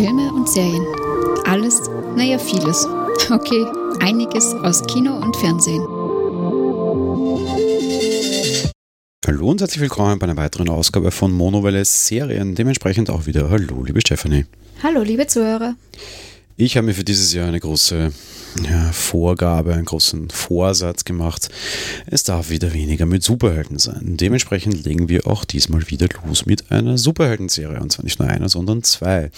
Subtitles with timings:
[0.00, 0.86] Filme und Serien.
[1.44, 1.82] Alles,
[2.16, 2.86] naja, vieles.
[3.30, 3.66] Okay,
[4.00, 5.82] einiges aus Kino und Fernsehen.
[9.26, 12.54] Hallo und herzlich willkommen bei einer weiteren Ausgabe von Monowelle Serien.
[12.54, 14.46] Dementsprechend auch wieder Hallo, liebe Stefanie.
[14.82, 15.74] Hallo, liebe Zuhörer.
[16.56, 18.10] Ich habe mir für dieses Jahr eine große
[18.64, 21.48] ja, Vorgabe, einen großen Vorsatz gemacht.
[22.06, 24.16] Es darf wieder weniger mit Superhelden sein.
[24.16, 27.80] Dementsprechend legen wir auch diesmal wieder los mit einer Superhelden-Serie.
[27.80, 29.30] Und zwar nicht nur einer, sondern zwei.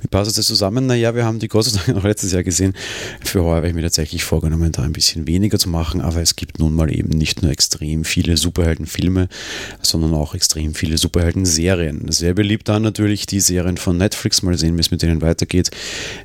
[0.00, 0.86] Wie passt das zusammen?
[0.86, 2.74] Naja, wir haben die Gott sei Dank noch letztes Jahr gesehen.
[3.22, 6.00] Für heuer habe ich mir tatsächlich vorgenommen, da ein bisschen weniger zu machen.
[6.00, 9.28] Aber es gibt nun mal eben nicht nur extrem viele Superhelden-Filme,
[9.82, 12.10] sondern auch extrem viele Superhelden-Serien.
[12.10, 14.42] Sehr beliebt dann natürlich die Serien von Netflix.
[14.42, 15.70] Mal sehen, wie es mit denen weitergeht.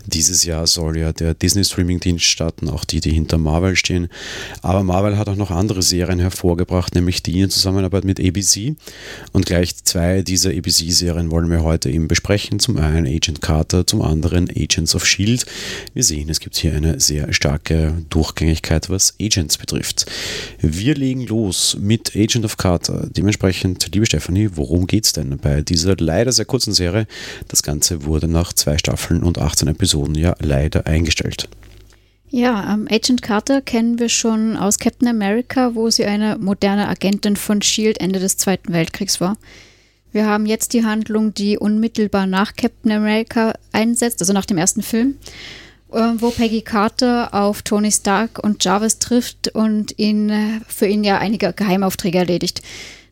[0.05, 4.09] Dieses Jahr soll ja der Disney-Streaming-Dienst starten, auch die, die hinter Marvel stehen.
[4.61, 8.75] Aber Marvel hat auch noch andere Serien hervorgebracht, nämlich die in Zusammenarbeit mit ABC.
[9.31, 12.59] Und gleich zwei dieser ABC-Serien wollen wir heute eben besprechen.
[12.59, 15.45] Zum einen Agent Carter, zum anderen Agents of Shield.
[15.93, 20.05] Wir sehen, es gibt hier eine sehr starke Durchgängigkeit, was Agents betrifft.
[20.61, 23.07] Wir legen los mit Agent of Carter.
[23.09, 27.07] Dementsprechend, liebe Stefanie, worum geht es denn bei dieser leider sehr kurzen Serie?
[27.47, 31.49] Das Ganze wurde nach zwei Staffeln und 18 Episoden ja leider eingestellt.
[32.31, 37.35] Ja, ähm, Agent Carter kennen wir schon aus Captain America, wo sie eine moderne Agentin
[37.35, 39.37] von Shield Ende des Zweiten Weltkriegs war.
[40.11, 44.83] Wir haben jetzt die Handlung, die unmittelbar nach Captain America einsetzt, also nach dem ersten
[44.83, 45.17] Film,
[45.91, 51.03] äh, wo Peggy Carter auf Tony Stark und Jarvis trifft und ihn äh, für ihn
[51.03, 52.61] ja einige Geheimaufträge erledigt.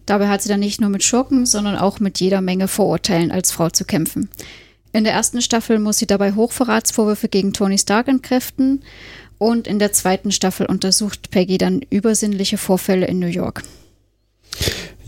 [0.06, 3.52] Dabei hat sie dann nicht nur mit Schurken, sondern auch mit jeder Menge Vorurteilen als
[3.52, 4.30] Frau zu kämpfen.
[4.98, 8.82] In der ersten Staffel muss sie dabei Hochverratsvorwürfe gegen Tony Stark entkräften
[9.38, 13.62] und in der zweiten Staffel untersucht Peggy dann übersinnliche Vorfälle in New York.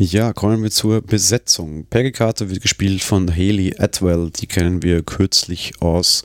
[0.01, 1.85] Ja, kommen wir zur Besetzung.
[1.89, 4.29] Peggy Carter wird gespielt von Haley Atwell.
[4.29, 6.23] Die kennen wir kürzlich aus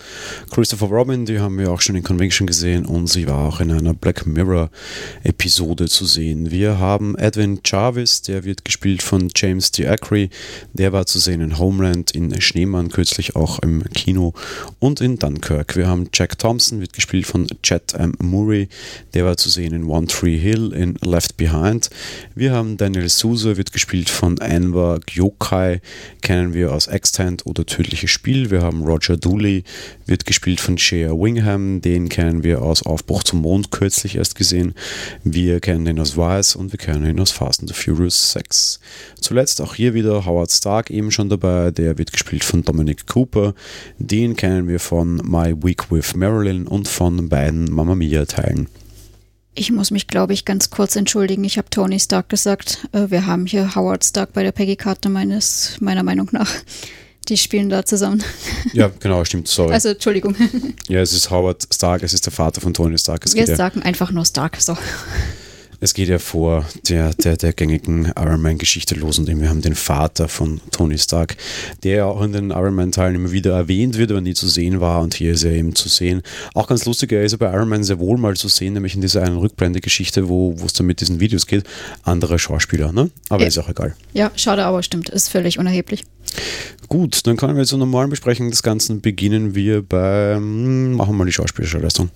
[0.52, 1.26] Christopher Robin.
[1.26, 4.28] Die haben wir auch schon in Convention gesehen und sie war auch in einer Black
[4.28, 4.70] Mirror
[5.24, 6.52] Episode zu sehen.
[6.52, 10.30] Wir haben Edwin Jarvis, der wird gespielt von James D'Acre.
[10.72, 14.34] Der war zu sehen in Homeland, in Schneemann kürzlich auch im Kino
[14.78, 15.74] und in Dunkirk.
[15.74, 18.12] Wir haben Jack Thompson, wird gespielt von Chet M.
[18.22, 18.68] Murray.
[19.14, 21.90] Der war zu sehen in One Tree Hill, in Left Behind.
[22.36, 25.80] Wir haben Daniel Sousa, wird gespielt von Anwar Gyokai,
[26.20, 28.50] kennen wir aus Extant oder Tödliches Spiel.
[28.50, 29.64] Wir haben Roger Dooley,
[30.04, 34.74] wird gespielt von Shea Wingham, den kennen wir aus Aufbruch zum Mond kürzlich erst gesehen.
[35.22, 38.80] Wir kennen ihn aus Vice und wir kennen ihn aus Fast and the Furious 6.
[39.18, 43.54] Zuletzt auch hier wieder Howard Stark eben schon dabei, der wird gespielt von Dominic Cooper.
[43.96, 48.68] Den kennen wir von My Week with Marilyn und von beiden Mamma Mia Teilen.
[49.56, 51.44] Ich muss mich, glaube ich, ganz kurz entschuldigen.
[51.44, 52.88] Ich habe Tony Stark gesagt.
[52.92, 56.50] Äh, wir haben hier Howard Stark bei der Peggy Carter meines, meiner Meinung nach.
[57.28, 58.22] Die spielen da zusammen.
[58.72, 59.72] Ja, genau, stimmt, sorry.
[59.72, 60.36] Also, Entschuldigung.
[60.88, 63.24] Ja, es ist Howard Stark, es ist der Vater von Tony Stark.
[63.24, 64.76] Es Wir sagen einfach nur Stark, so.
[65.84, 69.74] Es geht ja vor der, der, der gängigen Iron Man-Geschichte los und wir haben den
[69.74, 71.36] Vater von Tony Stark,
[71.82, 74.80] der ja auch in den Iron Man-Teilen immer wieder erwähnt wird, aber nie zu sehen
[74.80, 76.22] war und hier ist er eben zu sehen.
[76.54, 78.94] Auch ganz lustig, er ist ja bei Iron Man sehr wohl mal zu sehen, nämlich
[78.94, 81.64] in dieser einen Rückblende-Geschichte, wo es dann mit diesen Videos geht.
[82.02, 83.10] Anderer Schauspieler, ne?
[83.28, 83.48] Aber ja.
[83.48, 83.94] ist auch egal.
[84.14, 86.04] Ja, schade, aber stimmt, ist völlig unerheblich.
[86.88, 91.26] Gut, dann können wir zur normalen Besprechung des Ganzen beginnen wir bei, machen wir mal
[91.26, 92.08] die schauspielerische Leistung.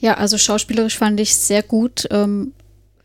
[0.00, 2.06] Ja, also schauspielerisch fand ich sehr gut.
[2.10, 2.52] Ähm,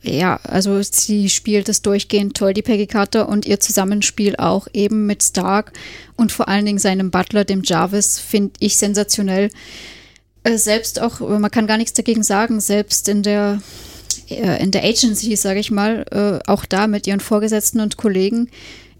[0.03, 5.05] ja, also sie spielt es durchgehend toll, die Peggy Carter, und ihr Zusammenspiel auch eben
[5.05, 5.71] mit Stark
[6.17, 9.49] und vor allen Dingen seinem Butler, dem Jarvis, finde ich sensationell.
[10.43, 13.61] Äh, selbst auch, man kann gar nichts dagegen sagen, selbst in der,
[14.29, 18.49] äh, in der Agency, sage ich mal, äh, auch da mit ihren Vorgesetzten und Kollegen,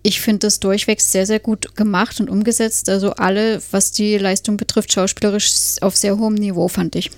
[0.04, 2.90] ich finde das durchweg sehr, sehr gut gemacht und umgesetzt.
[2.90, 7.10] Also alle, was die Leistung betrifft, schauspielerisch auf sehr hohem Niveau, fand ich.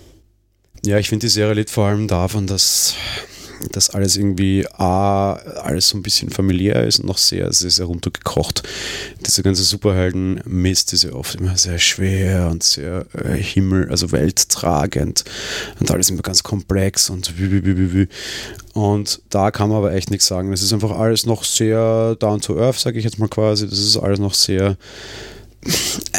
[0.85, 2.93] Ja, ich finde die Serie liegt vor allem davon, dass
[3.71, 7.85] dass alles irgendwie A, alles so ein bisschen familiär ist und noch sehr, sehr, sehr
[7.85, 8.63] runtergekocht.
[9.25, 15.23] Diese ganze Superhelden-Mist ist ja oft immer sehr schwer und sehr äh, Himmel, also welttragend
[15.79, 18.07] und alles immer ganz komplex und wie, wie, wie, wie.
[18.73, 20.51] Und da kann man aber echt nichts sagen.
[20.51, 23.67] Es ist einfach alles noch sehr down to earth, sage ich jetzt mal quasi.
[23.67, 24.77] Das ist alles noch sehr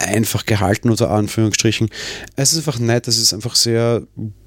[0.06, 1.88] einfach gehalten, unter Anführungsstrichen.
[2.36, 4.02] Es ist einfach nett, es ist einfach sehr,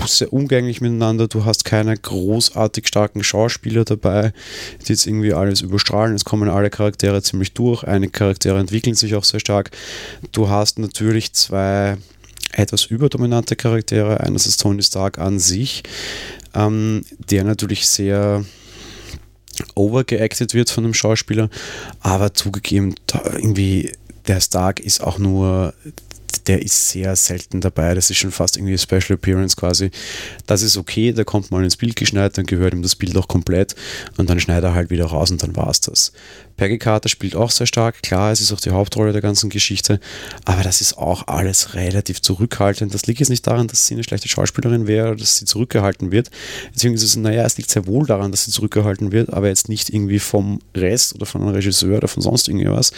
[0.06, 1.28] sehr umgänglich miteinander.
[1.28, 4.34] Du hast keine großartig starken Schauspieler dabei,
[4.82, 6.16] die jetzt irgendwie alles überstrahlen.
[6.16, 7.84] Es kommen alle Charaktere ziemlich durch.
[7.84, 9.72] Einige Charaktere entwickeln sich auch sehr stark.
[10.32, 11.98] Du hast natürlich zwei
[12.54, 14.20] etwas überdominante Charaktere.
[14.22, 15.84] Eines ist Tony Stark an sich,
[16.56, 18.44] ähm, der natürlich sehr
[19.76, 21.50] overgeacted wird von dem Schauspieler,
[22.00, 22.96] aber zugegeben,
[23.34, 23.92] irgendwie
[24.30, 25.74] der Stark ist auch nur
[26.48, 27.94] der ist sehr selten dabei.
[27.94, 29.92] Das ist schon fast irgendwie Special Appearance quasi.
[30.48, 33.28] Das ist okay, der kommt mal ins Bild geschneit, dann gehört ihm das Bild auch
[33.28, 33.76] komplett
[34.18, 36.12] und dann schneidet er halt wieder raus und dann war es das.
[36.60, 40.02] Peggy Carter spielt auch sehr stark, klar, es ist auch die Hauptrolle der ganzen Geschichte,
[40.44, 42.94] aber das ist auch alles relativ zurückhaltend.
[42.94, 46.12] Das liegt jetzt nicht daran, dass sie eine schlechte Schauspielerin wäre oder dass sie zurückgehalten
[46.12, 46.30] wird.
[46.74, 50.20] Beziehungsweise, naja, es liegt sehr wohl daran, dass sie zurückgehalten wird, aber jetzt nicht irgendwie
[50.20, 52.92] vom Rest oder von einem Regisseur oder von sonst irgendwas,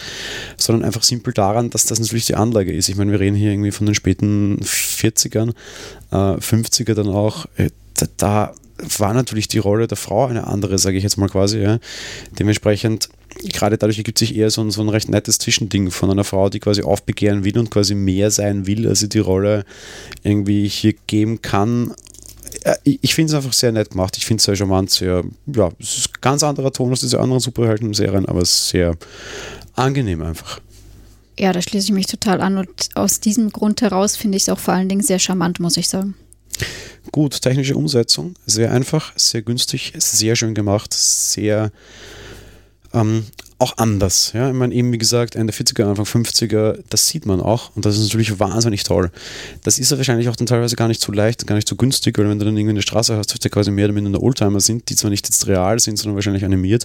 [0.56, 2.88] sondern einfach simpel daran, dass das natürlich die Anlage ist.
[2.88, 5.52] Ich meine, wir reden hier irgendwie von den späten 40ern,
[6.10, 7.46] äh, 50er dann auch.
[7.56, 8.54] Äh, da, da
[8.98, 11.58] war natürlich die Rolle der Frau eine andere, sage ich jetzt mal quasi.
[11.58, 11.78] Ja.
[12.38, 13.08] Dementsprechend,
[13.44, 16.48] gerade dadurch ergibt sich eher so ein, so ein recht nettes Zwischending von einer Frau,
[16.48, 19.64] die quasi aufbegehren will und quasi mehr sein will, als sie die Rolle
[20.22, 21.94] irgendwie hier geben kann.
[22.84, 24.16] Ich finde es einfach sehr nett gemacht.
[24.16, 27.18] Ich finde es sehr charmant, sehr, ja, es ist ein ganz anderer Ton als diese
[27.18, 28.96] anderen Superhelden-Serien, aber sehr
[29.74, 30.60] angenehm einfach.
[31.38, 34.48] Ja, da schließe ich mich total an und aus diesem Grund heraus finde ich es
[34.48, 36.14] auch vor allen Dingen sehr charmant, muss ich sagen.
[37.10, 41.72] Gut, technische Umsetzung, sehr einfach, sehr günstig, sehr schön gemacht, sehr
[42.94, 43.24] ähm,
[43.62, 44.32] auch anders.
[44.34, 44.48] Ja?
[44.48, 47.96] Ich meine, eben wie gesagt, Ende 40er, Anfang 50er, das sieht man auch und das
[47.96, 49.10] ist natürlich wahnsinnig toll.
[49.62, 52.18] Das ist ja wahrscheinlich auch dann teilweise gar nicht so leicht, gar nicht so günstig,
[52.18, 54.88] weil wenn du dann irgendwie eine Straße hast, die quasi mehr oder minder Oldtimer sind,
[54.88, 56.84] die zwar nicht jetzt real sind, sondern wahrscheinlich animiert,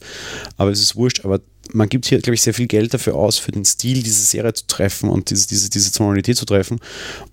[0.57, 1.41] aber es ist wurscht, aber
[1.73, 4.53] man gibt hier, glaube ich, sehr viel Geld dafür aus, für den Stil diese Serie
[4.53, 6.79] zu treffen und diese, diese, diese Tonalität zu treffen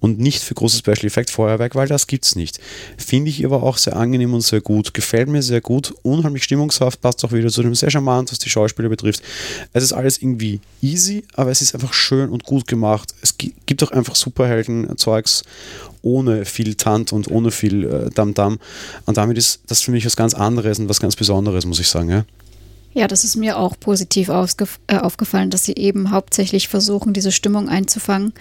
[0.01, 2.59] und nicht für großes Special Effect Feuerwerk, weil das gibt es nicht.
[2.97, 4.95] Finde ich aber auch sehr angenehm und sehr gut.
[4.95, 8.51] Gefällt mir sehr gut, unheimlich stimmungshaft, passt auch wieder zu dem sehr charmant, was die
[8.51, 9.23] Schauspieler betrifft.
[9.73, 13.15] Es ist alles irgendwie easy, aber es ist einfach schön und gut gemacht.
[13.23, 15.43] Es gibt auch einfach Superhelden-Zeugs
[16.05, 18.59] ohne viel Tant und ohne viel äh, Dam-Dam.
[19.07, 21.89] Und damit ist das für mich was ganz anderes und was ganz Besonderes, muss ich
[21.89, 22.11] sagen.
[22.11, 22.25] Ja?
[22.95, 27.69] Ja, das ist mir auch positiv äh, aufgefallen, dass sie eben hauptsächlich versuchen, diese Stimmung
[27.69, 28.33] einzufangen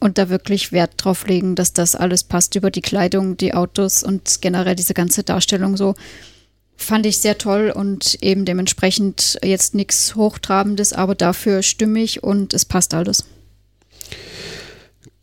[0.00, 4.02] und da wirklich Wert drauf legen, dass das alles passt über die Kleidung, die Autos
[4.02, 5.94] und generell diese ganze Darstellung so.
[6.76, 12.66] Fand ich sehr toll und eben dementsprechend jetzt nichts Hochtrabendes, aber dafür stimmig und es
[12.66, 13.24] passt alles.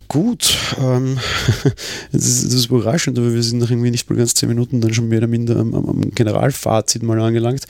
[0.08, 1.20] Gut, ähm,
[2.12, 4.82] das, ist, das ist überraschend, aber wir sind nach irgendwie nicht mal ganz zehn Minuten
[4.82, 7.66] dann schon mehr oder minder am, am Generalfazit mal angelangt.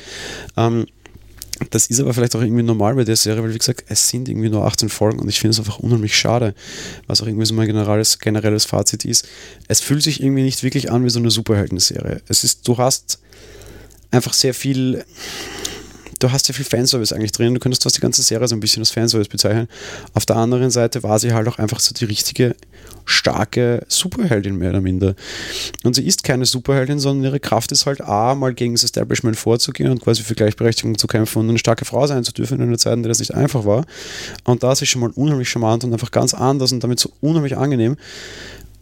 [0.56, 0.86] Ähm,
[1.70, 4.30] das ist aber vielleicht auch irgendwie normal bei der Serie, weil wie gesagt, es sind
[4.30, 6.56] irgendwie nur 18 Folgen und ich finde es einfach unheimlich schade,
[7.08, 9.28] was auch irgendwie so mein generelles, generelles Fazit ist.
[9.68, 12.22] Es fühlt sich irgendwie nicht wirklich an wie so eine Superhelden-Serie.
[12.28, 13.20] Es ist, du hast
[14.12, 15.04] einfach sehr viel,
[16.20, 17.54] du hast sehr viel Fanservice eigentlich drin.
[17.54, 19.68] Du könntest fast die ganze Serie so ein bisschen als Fanservice bezeichnen.
[20.14, 22.56] Auf der anderen Seite war sie halt auch einfach so die richtige
[23.06, 25.16] starke Superheldin mehr oder minder.
[25.84, 29.36] Und sie ist keine Superheldin, sondern ihre Kraft ist halt A, mal gegen das Establishment
[29.38, 32.68] vorzugehen und quasi für Gleichberechtigung zu kämpfen und eine starke Frau sein zu dürfen in
[32.68, 33.86] einer Zeit, in der das nicht einfach war.
[34.44, 37.12] Und da ist sie schon mal unheimlich charmant und einfach ganz anders und damit so
[37.22, 37.98] unheimlich angenehm.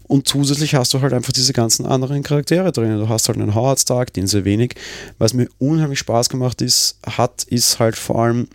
[0.08, 2.98] Und zusätzlich hast du halt einfach diese ganzen anderen Charaktere drin.
[2.98, 4.76] Du hast halt einen Howard Stark, den sehr wenig.
[5.18, 8.48] Was mir unheimlich Spaß gemacht ist, hat, ist halt vor allem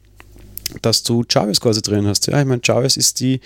[0.81, 2.27] dass du Chavez quasi drin hast.
[2.27, 3.41] Ja, ich meine, Chavez ist die,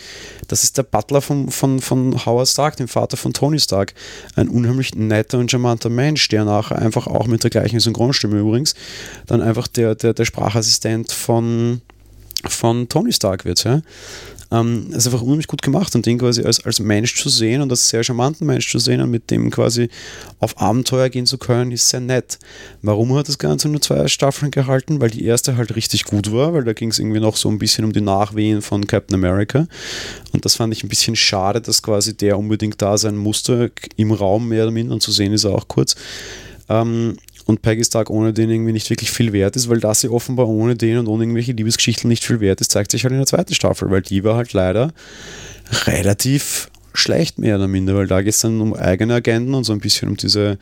[0.48, 3.94] das ist der Butler von, von, von Howard Stark, dem Vater von Tony Stark.
[4.36, 8.74] Ein unheimlich netter und charmanter Mensch, der nachher einfach auch mit der gleichen Synchronstimme übrigens
[9.26, 11.80] dann einfach der, der, der Sprachassistent von,
[12.48, 13.64] von Tony Stark wird.
[13.64, 13.82] Ja?
[14.52, 17.70] Ähm, ist einfach unheimlich gut gemacht und den quasi als, als Mensch zu sehen und
[17.70, 19.88] als sehr charmanten Mensch zu sehen und mit dem quasi
[20.38, 22.38] auf Abenteuer gehen zu können, ist sehr nett.
[22.82, 25.00] Warum hat das Ganze nur zwei Staffeln gehalten?
[25.00, 27.58] Weil die erste halt richtig gut war, weil da ging es irgendwie noch so ein
[27.58, 29.66] bisschen um die Nachwehen von Captain America
[30.32, 34.12] und das fand ich ein bisschen schade, dass quasi der unbedingt da sein musste, im
[34.12, 35.96] Raum mehr oder minder und zu sehen ist er auch kurz.
[36.68, 40.08] Ähm, und Peggy Stark ohne den irgendwie nicht wirklich viel wert ist, weil das sie
[40.08, 43.18] offenbar ohne den und ohne irgendwelche Liebesgeschichten nicht viel wert ist, zeigt sich halt in
[43.18, 44.92] der zweiten Staffel, weil die war halt leider
[45.86, 49.72] relativ schlecht mehr oder minder, weil da geht es dann um eigene Agenten und so
[49.72, 50.58] ein bisschen um diese,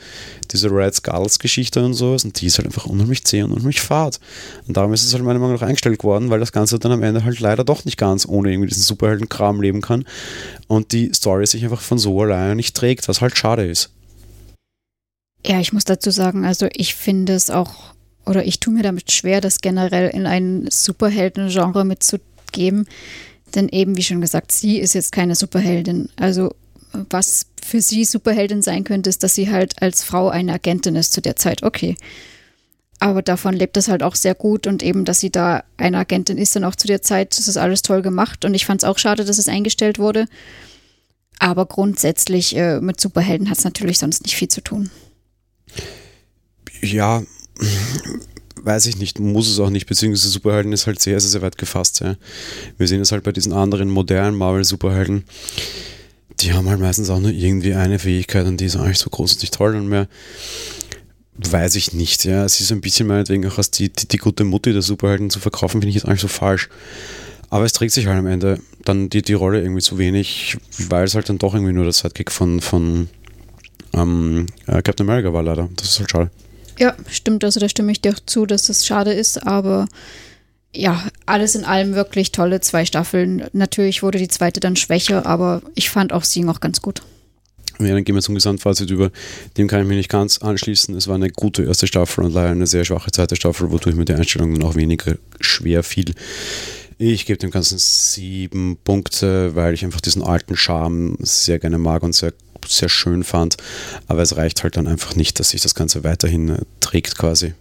[0.50, 3.81] diese Red Skulls Geschichte und sowas und die ist halt einfach unheimlich zäh und unheimlich
[3.81, 4.19] fad.
[4.67, 7.03] Und darum ist es halt meiner Meinung nach eingestellt worden, weil das Ganze dann am
[7.03, 10.05] Ende halt leider doch nicht ganz ohne irgendwie diesen Superhelden-Kram leben kann
[10.67, 13.91] und die Story sich einfach von so alleine nicht trägt, was halt schade ist.
[15.46, 19.12] Ja, ich muss dazu sagen, also ich finde es auch, oder ich tue mir damit
[19.12, 22.86] schwer, das generell in ein Superhelden-Genre mitzugeben.
[23.54, 26.08] Denn eben, wie schon gesagt, sie ist jetzt keine Superheldin.
[26.16, 26.54] Also
[27.10, 31.12] was für sie Superheldin sein könnte, ist, dass sie halt als Frau eine Agentin ist
[31.12, 31.62] zu der Zeit.
[31.62, 31.96] Okay.
[33.00, 36.38] Aber davon lebt das halt auch sehr gut und eben, dass sie da eine Agentin
[36.38, 38.44] ist, dann auch zu der Zeit, das ist alles toll gemacht.
[38.44, 40.26] Und ich fand es auch schade, dass es eingestellt wurde.
[41.38, 44.90] Aber grundsätzlich äh, mit Superhelden hat es natürlich sonst nicht viel zu tun.
[46.83, 47.23] Ja,
[48.62, 51.59] weiß ich nicht, muss es auch nicht, beziehungsweise Superhelden ist halt sehr, sehr, sehr weit
[51.59, 52.00] gefasst.
[52.00, 52.16] Ja.
[52.78, 55.25] Wir sehen es halt bei diesen anderen modernen Marvel-Superhelden.
[56.40, 59.35] die haben halt meistens auch nur irgendwie eine Fähigkeit und die ist eigentlich so groß
[59.35, 60.09] und nicht toll und mehr
[61.37, 62.25] weiß ich nicht.
[62.25, 65.31] Ja, es ist ein bisschen meinetwegen auch als die, die, die gute Mutti der Superhelden
[65.31, 66.69] zu verkaufen, finde ich jetzt eigentlich so falsch.
[67.50, 70.57] Aber es trägt sich halt am Ende dann die, die Rolle irgendwie zu wenig,
[70.88, 73.09] weil es halt dann doch irgendwie nur der Sidekick von, von
[73.94, 75.68] ähm, äh, Captain America war leider.
[75.76, 76.30] Das ist halt schade.
[76.78, 77.44] Ja, stimmt.
[77.44, 79.86] Also da stimme ich dir auch zu, dass das schade ist, aber
[80.74, 83.44] ja, alles in allem wirklich tolle zwei Staffeln.
[83.52, 87.02] Natürlich wurde die zweite dann schwächer, aber ich fand auch sie noch ganz gut.
[87.80, 89.10] Ja, dann gehen wir zum Gesamtfazit über.
[89.56, 90.96] Dem kann ich mich nicht ganz anschließen.
[90.96, 94.04] Es war eine gute erste Staffel und leider eine sehr schwache zweite Staffel, wodurch mir
[94.04, 96.14] die Einstellung dann auch weniger schwer fiel.
[96.98, 102.04] Ich gebe dem Ganzen sieben Punkte, weil ich einfach diesen alten Charme sehr gerne mag
[102.04, 102.32] und sehr,
[102.66, 103.56] sehr schön fand.
[104.06, 107.54] Aber es reicht halt dann einfach nicht, dass sich das Ganze weiterhin äh, trägt quasi.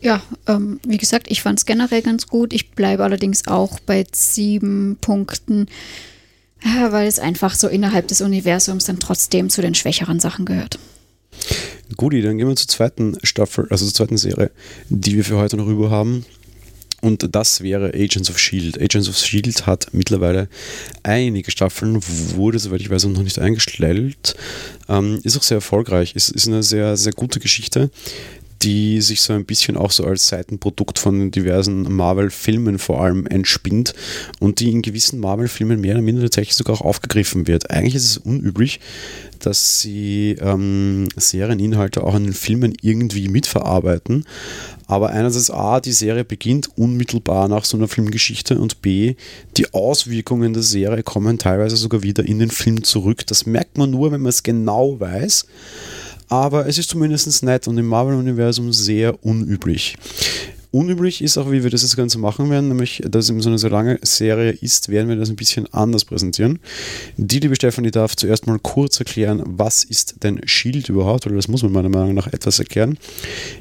[0.00, 2.52] Ja, ähm, wie gesagt, ich fand es generell ganz gut.
[2.52, 5.66] Ich bleibe allerdings auch bei sieben Punkten,
[6.62, 10.78] ja, weil es einfach so innerhalb des Universums dann trotzdem zu den schwächeren Sachen gehört.
[11.96, 14.50] Guti, dann gehen wir zur zweiten Staffel, also zur zweiten Serie,
[14.88, 16.24] die wir für heute noch über haben.
[17.02, 18.80] Und das wäre Agents of Shield.
[18.80, 20.48] Agents of Shield hat mittlerweile
[21.02, 22.00] einige Staffeln,
[22.34, 24.34] wurde, soweit ich weiß, noch nicht eingestellt.
[24.88, 26.16] Ähm, ist auch sehr erfolgreich.
[26.16, 27.90] Ist, ist eine sehr, sehr gute Geschichte
[28.62, 33.94] die sich so ein bisschen auch so als Seitenprodukt von diversen Marvel-Filmen vor allem entspinnt
[34.40, 37.70] und die in gewissen Marvel-Filmen mehr oder minder tatsächlich sogar auch aufgegriffen wird.
[37.70, 38.80] Eigentlich ist es unüblich,
[39.38, 44.24] dass sie ähm, Serieninhalte auch in den Filmen irgendwie mitverarbeiten.
[44.86, 49.16] Aber einerseits A, die Serie beginnt unmittelbar nach so einer Filmgeschichte und B,
[49.56, 53.26] die Auswirkungen der Serie kommen teilweise sogar wieder in den Film zurück.
[53.26, 55.46] Das merkt man nur, wenn man es genau weiß
[56.28, 59.96] aber es ist zumindest nett und im Marvel-Universum sehr unüblich.
[60.76, 63.68] Unüblich ist auch, wie wir das Ganze machen werden, nämlich, dass es so eine so
[63.68, 66.58] lange Serie ist, werden wir das ein bisschen anders präsentieren.
[67.16, 71.48] Die liebe Stefanie darf zuerst mal kurz erklären, was ist denn Shield überhaupt, oder das
[71.48, 72.98] muss man meiner Meinung nach etwas erklären.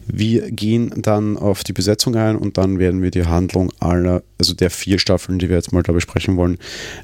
[0.06, 4.54] Wir gehen dann auf die Besetzung ein und dann werden wir die Handlung aller, also
[4.54, 6.58] der vier Staffeln, die wir jetzt mal da besprechen wollen,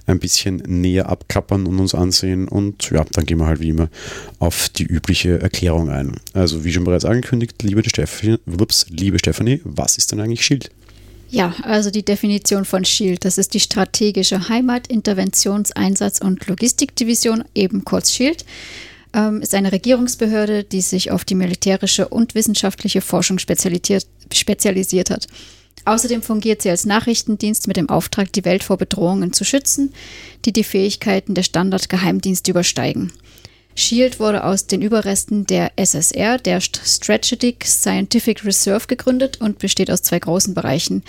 [0.07, 2.49] ein bisschen näher abkappern und uns ansehen.
[2.49, 3.87] Und ja, dann gehen wir halt wie immer
[4.39, 6.17] auf die übliche Erklärung ein.
[6.33, 8.39] Also, wie schon bereits angekündigt, liebe Stefanie,
[8.89, 10.69] liebe Stefanie was ist ist denn eigentlich Shield?
[11.29, 17.45] Ja, also die Definition von Shield, das ist die strategische Heimat-, Interventions-, Einsatz- und Logistikdivision,
[17.55, 18.43] eben kurz Shield,
[19.13, 25.27] ähm, ist eine Regierungsbehörde, die sich auf die militärische und wissenschaftliche Forschung spezialisiert hat.
[25.85, 29.93] Außerdem fungiert sie als Nachrichtendienst mit dem Auftrag, die Welt vor Bedrohungen zu schützen,
[30.45, 33.11] die die Fähigkeiten der Standardgeheimdienste übersteigen.
[33.75, 40.01] SHIELD wurde aus den Überresten der SSR, der Strategic Scientific Reserve, gegründet und besteht aus
[40.01, 41.03] zwei großen Bereichen,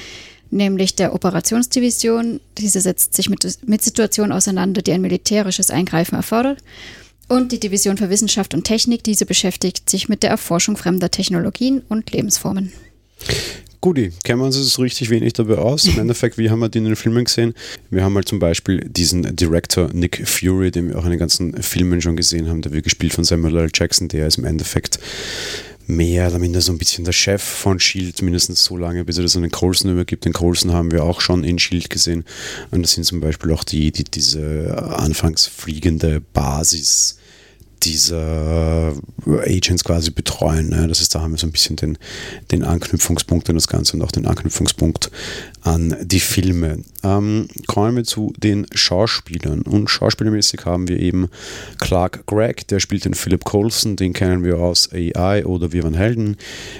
[0.50, 6.58] nämlich der Operationsdivision, diese setzt sich mit, mit Situationen auseinander, die ein militärisches Eingreifen erfordert,
[7.28, 11.82] und die Division für Wissenschaft und Technik, diese beschäftigt sich mit der Erforschung fremder Technologien
[11.88, 12.72] und Lebensformen.
[13.82, 15.86] Guti, kennen wir uns jetzt richtig wenig dabei aus.
[15.86, 17.52] Im Endeffekt, wie haben wir die in den Filmen gesehen?
[17.90, 21.60] Wir haben halt zum Beispiel diesen Director Nick Fury, den wir auch in den ganzen
[21.60, 23.70] Filmen schon gesehen haben, der wird gespielt von Samuel L.
[23.74, 25.00] Jackson, der ist im Endeffekt
[25.88, 29.24] mehr oder minder so ein bisschen der Chef von Shield, mindestens so lange, bis er
[29.24, 30.24] das an den Colson übergibt.
[30.24, 32.24] Den Colson haben wir auch schon in Shield gesehen.
[32.70, 37.18] Und das sind zum Beispiel auch die, die diese anfangs fliegende Basis
[37.84, 38.94] dieser
[39.26, 40.68] Agents quasi betreuen.
[40.68, 40.88] Ne?
[40.88, 41.98] Das ist, da haben wir so ein bisschen den,
[42.50, 45.10] den Anknüpfungspunkt an das Ganze und auch den Anknüpfungspunkt
[45.62, 46.78] an die Filme.
[47.04, 49.62] Ähm, kommen wir zu den Schauspielern.
[49.62, 51.28] Und schauspielermäßig haben wir eben
[51.78, 55.94] Clark Gregg, der spielt den Philip Coulson, den kennen wir aus AI oder Wir waren
[55.94, 56.36] Helden.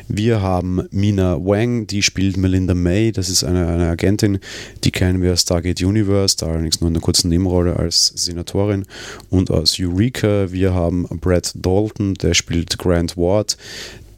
[0.08, 4.38] Wir haben Mina Wang, die spielt Melinda May, das ist eine, eine Agentin,
[4.84, 8.84] die kennen wir aus Stargate Universe, da allerdings nur in einer kurzen Nebenrolle als Senatorin.
[9.30, 13.56] Und aus Eureka, wir haben Brad Dalton, der spielt Grant Ward,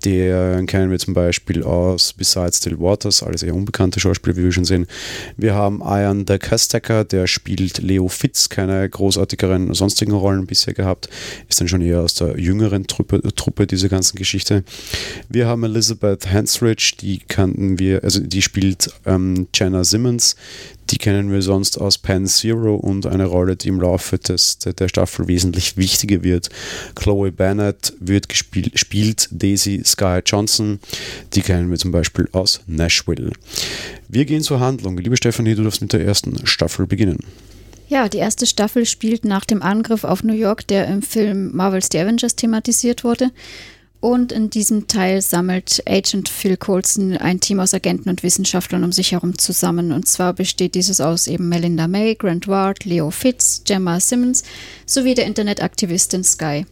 [0.04, 4.52] den kennen wir zum Beispiel aus Besides Still Waters, alles eher unbekannte Schauspieler, wie wir
[4.52, 4.86] schon sehen.
[5.36, 11.08] Wir haben Ian de Castecker, der spielt Leo Fitz, keine großartigeren sonstigen Rollen bisher gehabt,
[11.48, 14.64] ist dann schon eher aus der jüngeren Truppe, Truppe diese ganzen Geschichte.
[15.28, 20.36] Wir haben Elizabeth Hansridge, die kannten wir, also die spielt ähm, Jenna Simmons,
[20.94, 24.86] die kennen wir sonst aus Pan Zero und eine Rolle, die im Laufe des, der
[24.86, 26.50] Staffel wesentlich wichtiger wird.
[26.94, 30.78] Chloe Bennett wird gespielt, spielt Daisy Sky Johnson.
[31.32, 33.32] Die kennen wir zum Beispiel aus Nashville.
[34.06, 34.96] Wir gehen zur Handlung.
[34.96, 37.18] Liebe Stefanie, du darfst mit der ersten Staffel beginnen.
[37.88, 41.88] Ja, die erste Staffel spielt nach dem Angriff auf New York, der im Film Marvel's
[41.90, 43.32] The Avengers thematisiert wurde.
[44.04, 48.92] Und in diesem Teil sammelt Agent Phil Coulson ein Team aus Agenten und Wissenschaftlern um
[48.92, 49.92] sich herum zusammen.
[49.92, 54.42] Und zwar besteht dieses aus eben Melinda May, Grant Ward, Leo Fitz, Gemma Simmons
[54.84, 56.66] sowie der Internetaktivistin Sky.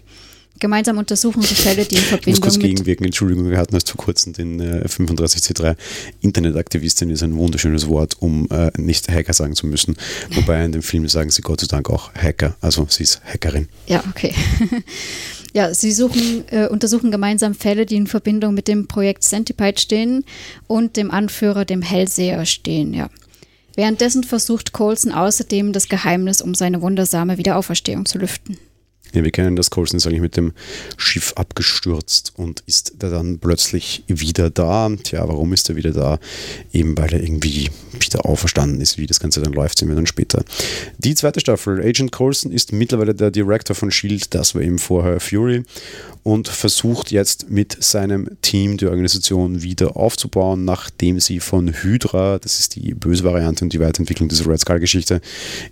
[0.59, 3.75] Gemeinsam untersuchen sie Fälle, die in Verbindung ich muss kurz mit gegenwirken, Entschuldigung, wir hatten
[3.75, 5.75] erst vor kurzem den äh, 35C3.
[6.21, 9.97] Internetaktivistin ist ein wunderschönes Wort, um äh, nicht Hacker sagen zu müssen.
[10.35, 13.71] Wobei in dem Film sagen sie Gott sei Dank auch Hacker, also sie ist Hackerin.
[13.87, 14.35] Ja, okay.
[15.53, 20.25] ja, sie suchen, äh, untersuchen gemeinsam Fälle, die in Verbindung mit dem Projekt Centipede stehen
[20.67, 23.09] und dem Anführer, dem Hellseher, stehen, ja.
[23.75, 28.59] Währenddessen versucht Colson außerdem, das Geheimnis um seine wundersame Wiederauferstehung zu lüften.
[29.13, 30.53] Ja, wir kennen das, Colson ist eigentlich mit dem
[30.97, 34.91] Schiff abgestürzt und ist da dann plötzlich wieder da.
[35.03, 36.19] Tja, warum ist er wieder da?
[36.73, 38.99] Eben weil er irgendwie wieder auferstanden ist.
[38.99, 40.45] Wie das Ganze dann läuft, sehen wir dann später.
[40.99, 45.21] Die zweite Staffel, Agent Colson ist mittlerweile der Director von S.H.I.E.L.D., das war eben vorher
[45.21, 45.63] Fury
[46.23, 52.61] und versucht jetzt mit seinem Team die Organisation wieder aufzubauen, nachdem sie von Hydra, das
[52.61, 55.21] ist die böse Variante und die Weiterentwicklung dieser Red Skull-Geschichte,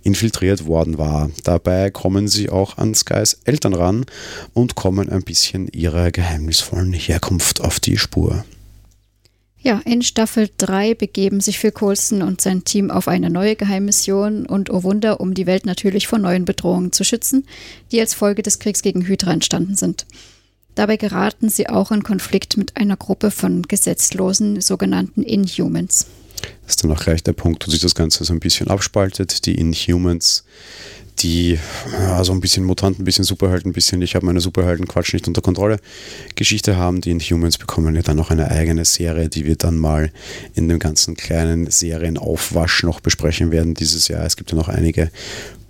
[0.03, 1.31] infiltriert worden war.
[1.43, 2.93] Dabei kommen sie auch an
[3.31, 4.05] Skys Eltern ran
[4.53, 8.45] und kommen ein bisschen ihrer geheimnisvollen Herkunft auf die Spur.
[9.63, 14.47] Ja, in Staffel 3 begeben sich Phil Coulson und sein Team auf eine neue Geheimmission
[14.47, 17.45] und oh Wunder, um die Welt natürlich vor neuen Bedrohungen zu schützen,
[17.91, 20.07] die als Folge des Kriegs gegen Hydra entstanden sind.
[20.73, 26.07] Dabei geraten sie auch in Konflikt mit einer Gruppe von gesetzlosen sogenannten Inhumans.
[26.63, 29.45] Das ist dann auch gleich der Punkt, wo sich das Ganze so ein bisschen abspaltet.
[29.45, 30.43] Die Inhumans
[31.23, 31.59] die
[31.99, 35.27] ja, so ein bisschen Mutanten, ein bisschen Superhelden, ein bisschen ich habe meine Superhelden-Quatsch nicht
[35.27, 35.77] unter Kontrolle
[36.35, 37.01] Geschichte haben.
[37.01, 40.11] Die Inhumans bekommen ja dann noch eine eigene Serie, die wir dann mal
[40.55, 44.25] in dem ganzen kleinen Serienaufwasch noch besprechen werden dieses Jahr.
[44.25, 45.11] Es gibt ja noch einige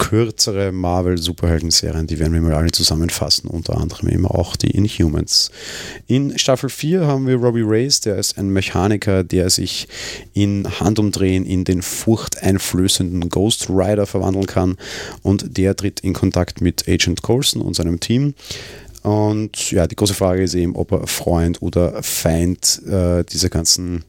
[0.01, 5.51] kürzere Marvel-Superhelden-Serien, die werden wir mal alle zusammenfassen, unter anderem eben auch die Inhumans.
[6.08, 9.88] In Staffel 4 haben wir Robbie Reyes, der ist ein Mechaniker, der sich
[10.34, 14.76] in Handumdrehen in den furchteinflößenden Ghost Rider verwandeln kann
[15.21, 18.34] und der tritt in Kontakt mit Agent Coulson und seinem Team.
[19.04, 24.04] Und ja, die große Frage ist eben, ob er Freund oder Feind äh, dieser ganzen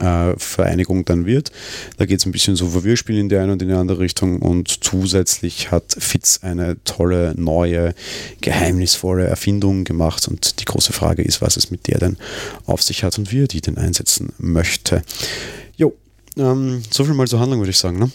[0.00, 1.52] äh, Vereinigung dann wird.
[1.96, 4.40] Da geht es ein bisschen so Verwirrspiel in die eine und in die andere Richtung
[4.40, 7.94] und zusätzlich hat Fitz eine tolle, neue,
[8.40, 12.16] geheimnisvolle Erfindung gemacht und die große Frage ist, was es mit der denn
[12.66, 15.02] auf sich hat und wie er die denn einsetzen möchte.
[15.76, 15.94] Jo,
[16.36, 17.98] ähm, so mal zur Handlung, würde ich sagen.
[17.98, 18.10] Ne?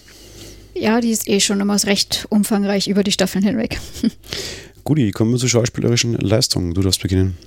[0.76, 3.80] Ja, die ist eh schon immer recht umfangreich über die Staffeln hinweg.
[4.84, 6.74] Guti, kommen wir zur schauspielerischen Leistung.
[6.74, 7.38] Du darfst beginnen.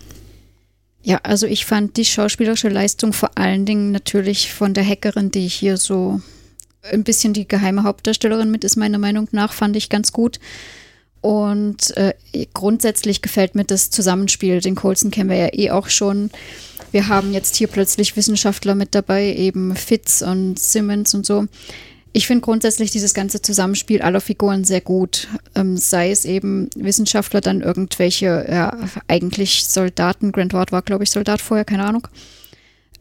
[1.02, 5.46] Ja, also ich fand die schauspielerische Leistung vor allen Dingen natürlich von der Hackerin, die
[5.46, 6.20] hier so
[6.82, 10.40] ein bisschen die geheime Hauptdarstellerin mit ist, meiner Meinung nach, fand ich ganz gut.
[11.20, 12.14] Und äh,
[12.54, 14.60] grundsätzlich gefällt mir das Zusammenspiel.
[14.60, 16.30] Den Colson kennen wir ja eh auch schon.
[16.92, 21.46] Wir haben jetzt hier plötzlich Wissenschaftler mit dabei, eben Fitz und Simmons und so.
[22.12, 25.28] Ich finde grundsätzlich dieses ganze Zusammenspiel aller Figuren sehr gut.
[25.54, 30.32] Ähm, sei es eben Wissenschaftler, dann irgendwelche, ja, eigentlich Soldaten.
[30.32, 32.08] Grant Ward war, glaube ich, Soldat vorher, keine Ahnung.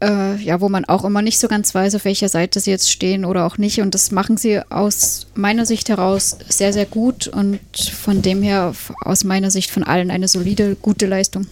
[0.00, 2.90] Äh, ja, wo man auch immer nicht so ganz weiß, auf welcher Seite sie jetzt
[2.90, 3.80] stehen oder auch nicht.
[3.80, 8.74] Und das machen sie aus meiner Sicht heraus sehr, sehr gut und von dem her
[9.00, 11.48] aus meiner Sicht von allen eine solide, gute Leistung.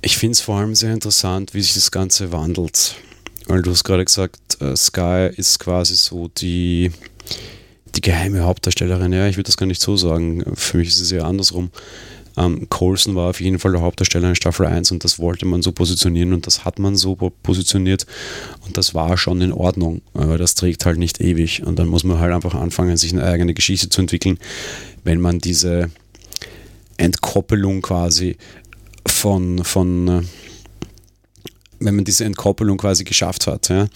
[0.00, 2.94] Ich finde es vor allem sehr interessant, wie sich das Ganze wandelt.
[3.50, 6.92] Weil du hast gerade gesagt, äh, Sky ist quasi so die,
[7.96, 9.12] die geheime Hauptdarstellerin.
[9.12, 10.44] Ja, ich würde das gar nicht so sagen.
[10.54, 11.72] Für mich ist es eher andersrum.
[12.36, 15.62] Ähm, Colson war auf jeden Fall der Hauptdarsteller in Staffel 1 und das wollte man
[15.62, 18.06] so positionieren und das hat man so positioniert
[18.64, 22.04] und das war schon in Ordnung, aber das trägt halt nicht ewig und dann muss
[22.04, 24.38] man halt einfach anfangen, sich eine eigene Geschichte zu entwickeln,
[25.02, 25.90] wenn man diese
[26.98, 28.36] Entkoppelung quasi
[29.04, 30.22] von, von äh,
[31.80, 33.68] wenn man diese Entkoppelung quasi geschafft hat.
[33.68, 33.88] Ja.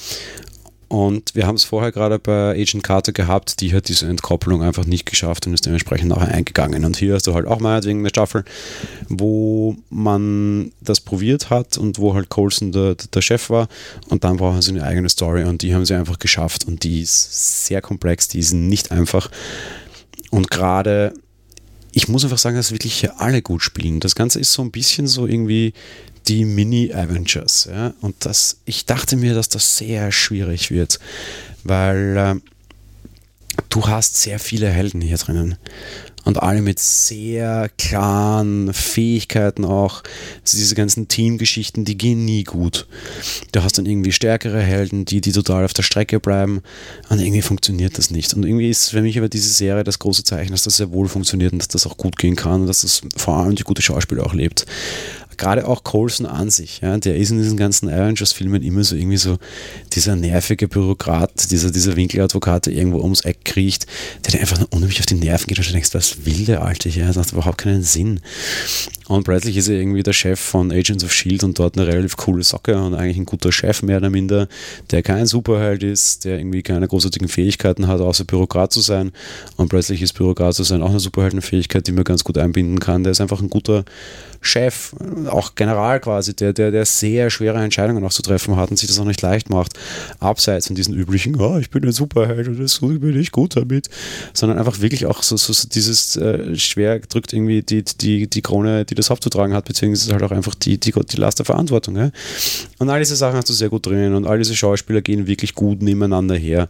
[0.88, 4.84] Und wir haben es vorher gerade bei Agent Carter gehabt, die hat diese Entkoppelung einfach
[4.84, 6.84] nicht geschafft und ist dementsprechend nachher eingegangen.
[6.84, 8.44] Und hier hast du halt auch meinetwegen eine Staffel,
[9.08, 13.68] wo man das probiert hat und wo halt Colson der, der Chef war
[14.08, 17.00] und dann brauchen sie eine eigene Story und die haben sie einfach geschafft und die
[17.00, 19.30] ist sehr komplex, die ist nicht einfach.
[20.30, 21.14] Und gerade,
[21.94, 24.00] ich muss einfach sagen, dass wirklich hier alle gut spielen.
[24.00, 25.72] Das Ganze ist so ein bisschen so irgendwie
[26.26, 27.68] die Mini-Avengers.
[27.70, 27.94] Ja?
[28.00, 30.98] Und das, ich dachte mir, dass das sehr schwierig wird,
[31.62, 35.56] weil äh, du hast sehr viele Helden hier drinnen.
[36.24, 40.02] Und alle mit sehr klaren Fähigkeiten auch.
[40.42, 42.86] Also diese ganzen Teamgeschichten, die gehen nie gut.
[43.52, 46.62] Du hast dann irgendwie stärkere Helden, die, die total auf der Strecke bleiben
[47.08, 48.34] und irgendwie funktioniert das nicht.
[48.34, 51.08] Und irgendwie ist für mich aber diese Serie das große Zeichen, dass das sehr wohl
[51.08, 53.82] funktioniert und dass das auch gut gehen kann und dass das vor allem die gute
[53.82, 54.66] Schauspieler auch lebt
[55.38, 59.16] gerade auch Colson an sich, ja, der ist in diesen ganzen Avengers-Filmen immer so irgendwie
[59.16, 59.38] so
[59.92, 63.86] dieser nervige Bürokrat, dieser, dieser Winkeladvokat, der irgendwo ums Eck kriecht,
[64.24, 66.88] der dir einfach unheimlich auf die Nerven geht und du denkst, was will der Alte
[66.88, 67.06] hier?
[67.06, 68.20] Das hat überhaupt keinen Sinn.
[69.06, 72.16] Und Bradley ist ja irgendwie der Chef von Agents of Shield und dort eine relativ
[72.16, 74.48] coole Socke und eigentlich ein guter Chef, mehr oder minder,
[74.90, 79.12] der kein Superheld ist, der irgendwie keine großartigen Fähigkeiten hat, außer Bürokrat zu sein.
[79.56, 83.04] Und plötzlich ist Bürokrat zu sein auch eine Superheldenfähigkeit, die man ganz gut einbinden kann.
[83.04, 83.84] Der ist einfach ein guter
[84.46, 84.94] Chef,
[85.28, 88.88] auch General quasi, der, der, der sehr schwere Entscheidungen auch zu treffen hat und sich
[88.88, 89.78] das auch nicht leicht macht,
[90.20, 93.88] abseits von diesen üblichen, oh, ich bin ein Superheld und das bin ich gut damit,
[94.32, 98.42] sondern einfach wirklich auch so, so, so dieses äh, schwer drückt irgendwie die, die, die
[98.42, 101.96] Krone, die das aufzutragen hat, beziehungsweise halt auch einfach die, die, die Last der Verantwortung.
[101.96, 102.10] Ja?
[102.78, 105.54] Und all diese Sachen hast du sehr gut drin und all diese Schauspieler gehen wirklich
[105.54, 106.68] gut nebeneinander her.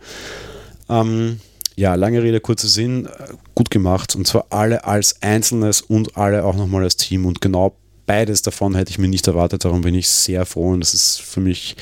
[0.88, 1.40] Ähm,
[1.76, 3.08] ja, lange Rede, kurzer Sinn,
[3.54, 7.76] gut gemacht und zwar alle als Einzelnes und alle auch nochmal als Team und genau
[8.06, 11.20] beides davon hätte ich mir nicht erwartet, darum bin ich sehr froh und das ist
[11.20, 11.76] für mich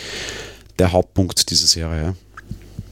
[0.78, 2.14] der Hauptpunkt dieser Serie.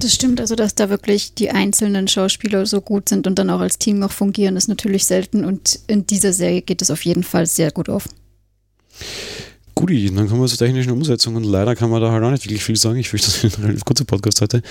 [0.00, 3.60] Das stimmt, also dass da wirklich die einzelnen Schauspieler so gut sind und dann auch
[3.60, 7.22] als Team noch fungieren, ist natürlich selten und in dieser Serie geht es auf jeden
[7.22, 8.08] Fall sehr gut auf.
[9.74, 12.44] Guti, dann kommen wir zur technischen Umsetzung und leider kann man da halt auch nicht
[12.44, 12.98] wirklich viel sagen.
[12.98, 14.62] Ich fürchte, das ist ein relativ kurzer Podcast heute.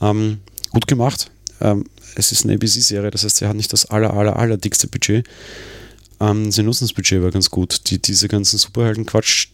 [0.00, 0.38] Ähm,
[0.70, 4.36] gut gemacht, ähm, es ist eine ABC-Serie, das heißt, sie hat nicht das aller, aller,
[4.36, 5.26] aller dickste Budget.
[6.20, 7.90] Ähm, sie nutzen das Budget aber ganz gut.
[7.90, 9.48] Die, diese ganzen Superhelden-Quatsch,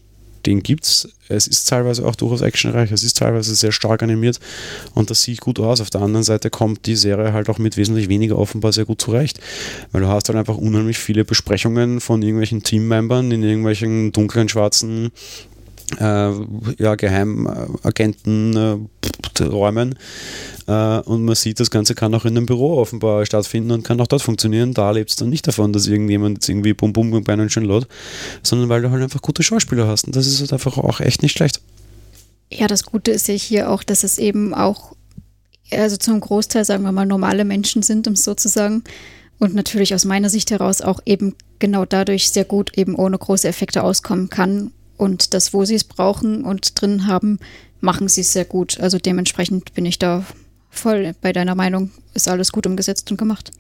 [0.47, 4.41] den gibt Es Es ist teilweise auch durchaus actionreich, es ist teilweise sehr stark animiert
[4.95, 5.81] und das sieht gut aus.
[5.81, 9.01] Auf der anderen Seite kommt die Serie halt auch mit wesentlich weniger offenbar sehr gut
[9.01, 9.41] zurecht,
[9.93, 15.13] weil du hast halt einfach unheimlich viele Besprechungen von irgendwelchen Teammembern in irgendwelchen dunklen, schwarzen
[15.99, 16.31] äh,
[16.79, 19.97] ja, Geheimagenten äh, räumen.
[20.67, 24.01] Äh, und man sieht, das Ganze kann auch in einem Büro offenbar stattfinden und kann
[24.01, 24.75] auch dort funktionieren.
[24.75, 27.87] Da lebst du nicht davon, dass irgendjemand jetzt irgendwie bum bum bei einem schön laut,
[28.43, 30.07] sondern weil du halt einfach gute Schauspieler hast.
[30.07, 31.61] Und das ist halt einfach auch echt nicht schlecht.
[32.51, 34.95] Ja, das Gute ist ja hier auch, dass es eben auch,
[35.71, 38.85] also zum Großteil, sagen wir mal, normale Menschen sind, um es so zu sagen.
[39.39, 43.49] Und natürlich aus meiner Sicht heraus auch eben genau dadurch sehr gut eben ohne große
[43.49, 47.39] Effekte auskommen kann und das, wo sie es brauchen und drin haben,
[47.81, 48.81] machen sie es sehr gut.
[48.81, 50.25] Also dementsprechend bin ich da
[50.71, 51.91] voll bei deiner Meinung.
[52.15, 53.51] Ist alles gut umgesetzt und gemacht.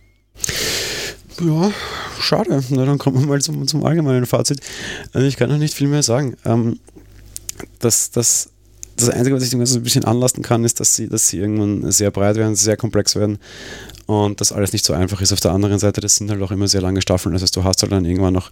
[1.40, 1.72] Ja,
[2.20, 2.62] schade.
[2.70, 4.60] Na, dann kommen wir mal zum, zum allgemeinen Fazit.
[5.12, 6.36] Also ich kann noch nicht viel mehr sagen.
[6.44, 6.78] Ähm,
[7.80, 8.50] das, das,
[8.96, 11.38] das Einzige, was ich dem Ganzen ein bisschen anlasten kann, ist, dass sie, dass sie
[11.38, 13.38] irgendwann sehr breit werden, sehr komplex werden
[14.06, 15.32] und das alles nicht so einfach ist.
[15.32, 17.32] Auf der anderen Seite, das sind halt auch immer sehr lange Staffeln.
[17.32, 18.50] Das heißt, du hast halt dann irgendwann noch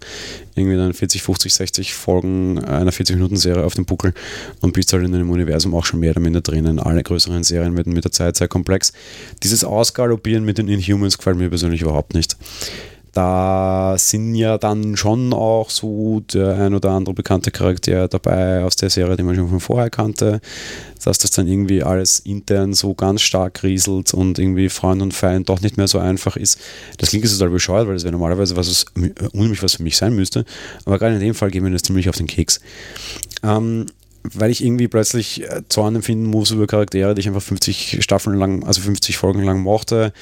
[0.55, 4.13] irgendwie dann 40, 50, 60 Folgen einer 40-Minuten-Serie auf dem Buckel
[4.61, 6.79] und bist halt in einem Universum auch schon mehr oder minder drinnen.
[6.79, 8.93] Alle größeren Serien werden mit der Zeit sehr komplex.
[9.43, 12.35] Dieses Ausgaloppieren mit den Inhumans gefällt mir persönlich überhaupt nicht
[13.13, 18.75] da sind ja dann schon auch so der ein oder andere bekannte Charakter dabei aus
[18.75, 20.41] der Serie, die man schon von vorher kannte,
[21.03, 25.47] dass das dann irgendwie alles intern so ganz stark rieselt und irgendwie Freund und Feind
[25.47, 26.59] doch nicht mehr so einfach ist.
[26.97, 30.15] Das klingt jetzt total bescheuert, weil das wäre normalerweise was, unheimlich was für mich sein
[30.15, 30.43] müsste,
[30.85, 32.61] aber gerade in dem Fall geht mir das ziemlich auf den Keks.
[33.43, 33.85] Ähm,
[34.23, 38.37] weil ich irgendwie plötzlich äh, Zorn empfinden muss über Charaktere, die ich einfach 50 Staffeln
[38.37, 40.13] lang, also 50 Folgen lang mochte,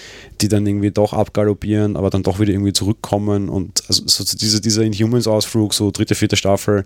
[0.42, 4.60] die dann irgendwie doch abgaloppieren, aber dann doch wieder irgendwie zurückkommen und also so diese,
[4.60, 6.84] dieser Inhumans-Ausflug, so dritte, vierte Staffel,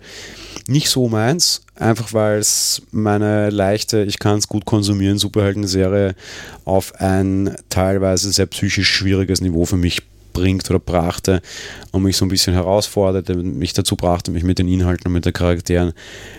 [0.68, 6.14] nicht so meins, einfach weil es meine leichte, ich kann es gut konsumieren, Superhelden-Serie
[6.64, 10.02] auf ein teilweise sehr psychisch schwieriges Niveau für mich
[10.36, 11.40] bringt oder brachte
[11.92, 15.24] und mich so ein bisschen herausforderte, mich dazu brachte, mich mit den Inhalten und mit
[15.24, 15.92] den Charakteren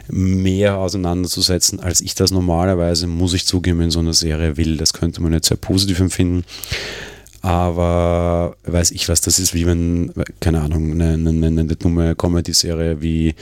[0.08, 4.78] mehr auseinanderzusetzen, als ich das normalerweise, muss ich zugeben, in so einer Serie will.
[4.78, 6.44] Das könnte man jetzt sehr positiv empfinden
[7.48, 13.02] aber weiß ich was, das ist wie wenn, keine Ahnung, eine, eine, eine dumme Comedy-Serie
[13.02, 13.36] wie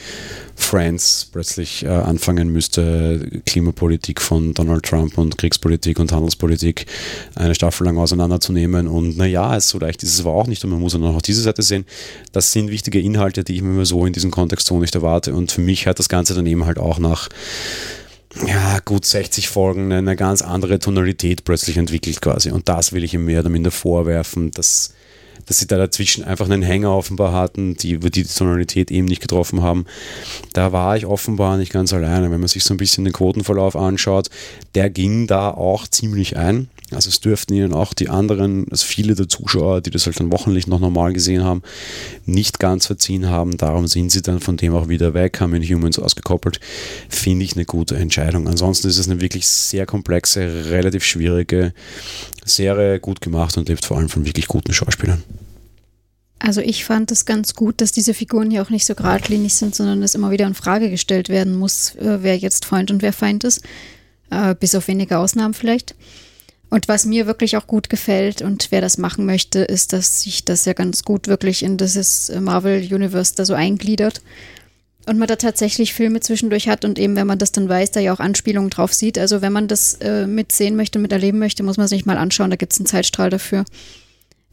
[0.54, 6.86] Friends plötzlich äh, anfangen müsste, Klimapolitik von Donald Trump und Kriegspolitik und Handelspolitik
[7.34, 10.78] eine Staffel lang auseinanderzunehmen und naja, so leicht ist es aber auch nicht und man
[10.78, 11.84] muss auch diese Seite sehen.
[12.30, 15.50] Das sind wichtige Inhalte, die ich mir so in diesem Kontext so nicht erwarte und
[15.50, 17.28] für mich hat das Ganze dann eben halt auch nach
[18.44, 22.50] ja, gut 60 Folgen eine ganz andere Tonalität plötzlich entwickelt quasi.
[22.50, 24.94] Und das will ich ihm mehr oder minder vorwerfen, dass,
[25.46, 29.62] dass sie da dazwischen einfach einen Hänger offenbar hatten, die die Tonalität eben nicht getroffen
[29.62, 29.86] haben.
[30.52, 32.30] Da war ich offenbar nicht ganz alleine.
[32.30, 34.28] Wenn man sich so ein bisschen den Quotenverlauf anschaut,
[34.74, 36.68] der ging da auch ziemlich ein.
[36.92, 40.30] Also es dürften ihnen auch die anderen, also viele der Zuschauer, die das halt dann
[40.30, 41.62] wochenlich noch normal gesehen haben,
[42.26, 43.56] nicht ganz verziehen haben.
[43.56, 46.60] Darum sind sie dann von dem auch wieder weg, haben in Humans ausgekoppelt.
[47.08, 48.46] Finde ich eine gute Entscheidung.
[48.46, 51.72] Ansonsten ist es eine wirklich sehr komplexe, relativ schwierige
[52.44, 55.24] Serie, gut gemacht und lebt vor allem von wirklich guten Schauspielern.
[56.38, 59.74] Also ich fand es ganz gut, dass diese Figuren hier auch nicht so geradlinig sind,
[59.74, 63.12] sondern es immer wieder in Frage gestellt werden muss, äh, wer jetzt Freund und wer
[63.12, 63.62] Feind ist.
[64.30, 65.96] Äh, bis auf wenige Ausnahmen vielleicht.
[66.68, 70.44] Und was mir wirklich auch gut gefällt und wer das machen möchte, ist, dass sich
[70.44, 74.20] das ja ganz gut wirklich in dieses Marvel Universe da so eingliedert.
[75.08, 78.00] Und man da tatsächlich Filme zwischendurch hat und eben, wenn man das dann weiß, da
[78.00, 79.18] ja auch Anspielungen drauf sieht.
[79.18, 82.50] Also wenn man das äh, mitsehen möchte, miterleben möchte, muss man sich mal anschauen.
[82.50, 83.64] Da gibt es einen Zeitstrahl dafür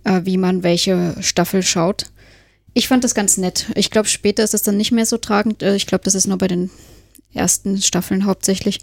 [0.04, 2.08] äh, wie man welche Staffel schaut.
[2.74, 3.68] Ich fand das ganz nett.
[3.76, 5.62] Ich glaube, später ist es dann nicht mehr so tragend.
[5.64, 6.70] Äh, ich glaube, das ist nur bei den
[7.34, 8.80] ersten Staffeln hauptsächlich.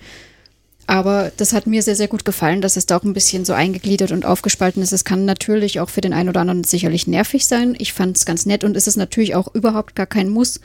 [0.91, 3.53] Aber das hat mir sehr, sehr gut gefallen, dass es da auch ein bisschen so
[3.53, 4.91] eingegliedert und aufgespalten ist.
[4.91, 7.77] Es kann natürlich auch für den einen oder anderen sicherlich nervig sein.
[7.79, 10.61] Ich fand es ganz nett und es ist natürlich auch überhaupt gar kein Muss.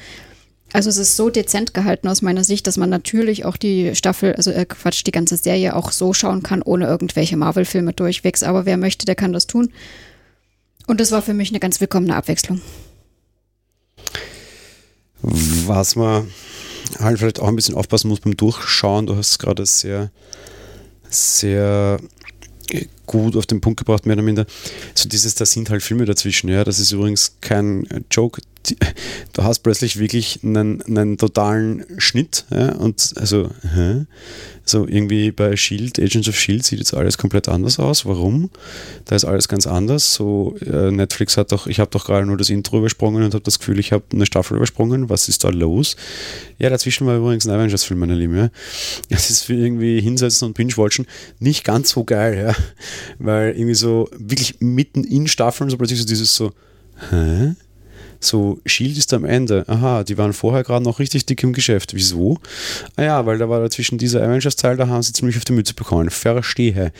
[0.74, 4.34] Also es ist so dezent gehalten aus meiner Sicht, dass man natürlich auch die Staffel,
[4.34, 8.42] also äh, Quatsch, die ganze Serie auch so schauen kann, ohne irgendwelche Marvel-Filme durchwegs.
[8.42, 9.74] Aber wer möchte, der kann das tun.
[10.88, 12.62] Und das war für mich eine ganz willkommene Abwechslung.
[15.22, 16.28] Was man
[17.00, 20.12] halt vielleicht auch ein bisschen aufpassen muss beim Durchschauen, du hast gerade sehr,
[21.10, 22.00] sehr
[23.06, 24.46] gut auf den Punkt gebracht, mehr oder minder.
[24.94, 26.64] So dieses, da sind halt Filme dazwischen, ja.
[26.64, 28.42] Das ist übrigens kein Joke.
[29.34, 34.06] Du hast plötzlich wirklich einen, einen totalen Schnitt, ja, und also, hä?
[34.68, 38.06] So irgendwie bei Shield, Agents of Shield sieht jetzt alles komplett anders aus.
[38.08, 38.50] Warum?
[39.06, 40.16] Da ist alles ganz anders.
[40.16, 43.44] So äh, Netflix hat doch, ich habe doch gerade nur das Intro übersprungen und habe
[43.44, 45.08] das Gefühl, ich habe eine Staffel übersprungen.
[45.08, 45.96] Was ist da los?
[46.58, 48.36] Ja, dazwischen war übrigens ein Avengers-Film, meine Lieben.
[48.36, 48.50] Ja.
[49.10, 51.06] Das ist für irgendwie hinsetzen und binge-watchen
[51.38, 52.56] nicht ganz so geil, ja.
[53.20, 56.54] Weil irgendwie so wirklich mitten in Staffeln so plötzlich so dieses so,
[57.12, 57.54] hä?
[58.26, 59.66] So, Shield ist am Ende.
[59.68, 61.94] Aha, die waren vorher gerade noch richtig dick im Geschäft.
[61.94, 62.40] Wieso?
[62.96, 65.74] Ah ja, weil da war dazwischen dieser Avengers-Teil, da haben sie ziemlich auf die Mütze
[65.74, 66.10] bekommen.
[66.10, 66.92] Verstehe.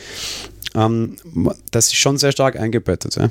[0.74, 1.16] Ähm,
[1.70, 3.30] das ist schon sehr stark eingebettet, ja.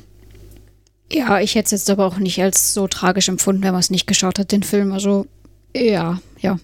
[1.12, 3.92] Ja, ich hätte es jetzt aber auch nicht als so tragisch empfunden, wenn man es
[3.92, 4.92] nicht geschaut hat, den Film.
[4.92, 5.28] Also,
[5.76, 6.60] ja, ja.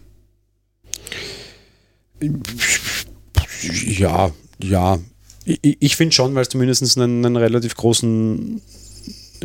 [3.86, 5.00] Ja, ja.
[5.46, 8.62] Ich, ich finde schon, weil es zumindest einen, einen relativ großen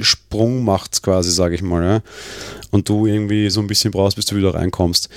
[0.01, 1.83] Sprung macht, quasi, sage ich mal.
[1.83, 2.03] Ja?
[2.71, 5.09] Und du irgendwie so ein bisschen brauchst, bis du wieder reinkommst.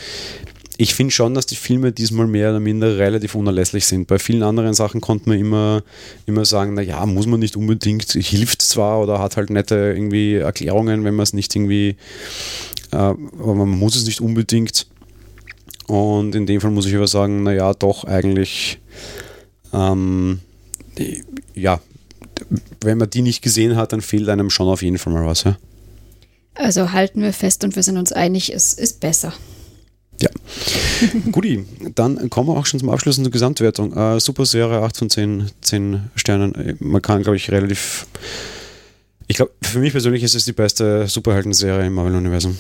[0.82, 4.08] Ich finde schon, dass die Filme diesmal mehr oder minder relativ unerlässlich sind.
[4.08, 5.84] Bei vielen anderen Sachen konnte man immer,
[6.26, 11.04] immer sagen, naja, muss man nicht unbedingt, hilft zwar oder hat halt nette irgendwie Erklärungen,
[11.04, 11.98] wenn man es nicht irgendwie,
[12.92, 14.88] äh, aber man muss es nicht unbedingt.
[15.88, 18.80] Und in dem Fall muss ich aber sagen, naja, doch eigentlich,
[19.74, 20.40] ähm,
[21.56, 21.82] ja,
[22.82, 25.44] wenn man die nicht gesehen hat, dann fehlt einem schon auf jeden Fall mal was.
[25.44, 25.58] Ja?
[26.56, 29.34] Also halten wir fest und wir sind uns einig, es ist besser.
[30.22, 30.30] Ja.
[31.32, 33.96] Guti, dann kommen wir auch schon zum Abschluss in der Gesamtwertung.
[33.96, 36.78] Äh, super Serie, 8 von 10, 10 Sternen.
[36.80, 38.06] Man kann, glaube ich, relativ.
[39.28, 42.58] Ich glaube, für mich persönlich ist es die beste Superhelden-Serie im Marvel-Universum.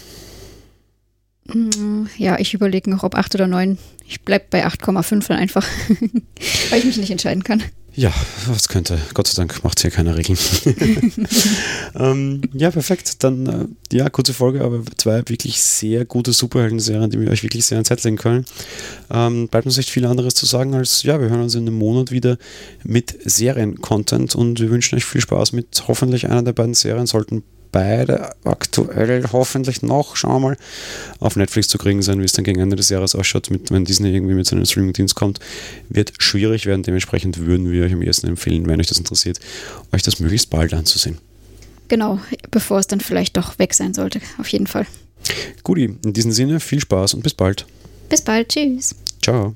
[1.48, 3.78] Mm, ja, ich überlege noch, ob 8 oder 9.
[4.08, 5.66] Ich bleibe bei 8,5 dann einfach,
[6.70, 7.64] weil ich mich nicht entscheiden kann.
[8.00, 8.14] Ja,
[8.48, 8.98] was könnte.
[9.14, 10.38] Gott sei Dank macht es hier keine Regeln.
[11.96, 13.26] ähm, ja, perfekt.
[13.26, 13.46] Dann,
[13.92, 17.76] äh, ja, kurze Folge, aber zwei wirklich sehr gute Superhelden-Serien, die wir euch wirklich sehr
[17.76, 18.46] ans Herz legen können.
[19.12, 21.78] Ähm, bleibt uns echt viel anderes zu sagen als, ja, wir hören uns in einem
[21.78, 22.38] Monat wieder
[22.86, 27.06] mit Serien-Content und wir wünschen euch viel Spaß mit hoffentlich einer der beiden Serien.
[27.06, 30.58] Sollten beide aktuell hoffentlich noch, schauen wir mal,
[31.20, 33.86] auf Netflix zu kriegen sein, wie es dann gegen Ende des Jahres ausschaut, mit, wenn
[33.86, 35.40] Disney irgendwie mit seinem Streaming-Dienst kommt,
[35.90, 36.84] wird schwierig werden.
[36.84, 39.40] Dementsprechend würden wir euch am ehesten empfehlen, wenn euch das interessiert,
[39.92, 41.18] euch das möglichst bald anzusehen.
[41.88, 42.20] Genau,
[42.52, 44.86] bevor es dann vielleicht doch weg sein sollte, auf jeden Fall.
[45.64, 47.66] Guti, in diesem Sinne viel Spaß und bis bald.
[48.10, 48.96] Bis bald, tschüss.
[49.22, 49.56] Ciao.